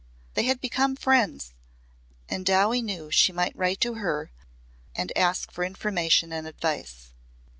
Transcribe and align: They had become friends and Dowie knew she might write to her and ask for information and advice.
They 0.33 0.45
had 0.45 0.59
become 0.59 0.95
friends 0.95 1.53
and 2.27 2.43
Dowie 2.43 2.81
knew 2.81 3.11
she 3.11 3.31
might 3.31 3.55
write 3.55 3.79
to 3.81 3.93
her 4.01 4.31
and 4.95 5.15
ask 5.15 5.51
for 5.51 5.63
information 5.63 6.33
and 6.33 6.47
advice. 6.47 7.11